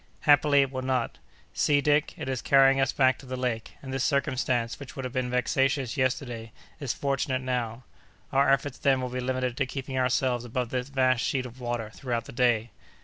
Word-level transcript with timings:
"Happily, 0.21 0.63
it 0.63 0.71
will 0.71 0.81
not. 0.81 1.19
See, 1.53 1.79
Dick! 1.79 2.15
it 2.17 2.27
is 2.27 2.41
carrying 2.41 2.81
us 2.81 2.91
back 2.91 3.19
to 3.19 3.27
the 3.27 3.37
lake; 3.37 3.73
and 3.83 3.93
this 3.93 4.03
circumstance, 4.03 4.79
which 4.79 4.95
would 4.95 5.05
have 5.05 5.13
been 5.13 5.29
vexatious 5.29 5.95
yesterday, 5.95 6.51
is 6.79 6.91
fortunate 6.91 7.37
now. 7.43 7.83
Our 8.33 8.49
efforts, 8.49 8.79
then, 8.79 8.99
will 8.99 9.09
be 9.09 9.19
limited 9.19 9.55
to 9.57 9.67
keeping 9.67 9.99
ourselves 9.99 10.43
above 10.43 10.69
that 10.71 10.87
vast 10.87 11.23
sheet 11.23 11.45
of 11.45 11.59
water 11.59 11.91
throughout 11.91 12.25
the 12.25 12.31
day. 12.31 12.71